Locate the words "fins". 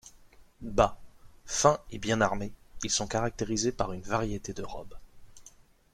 1.45-1.77